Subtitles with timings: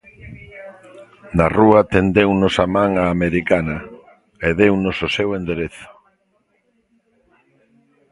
[1.37, 3.77] Na rúa tendeunos a man á americana,
[4.47, 5.87] e deunos o seu enderezo.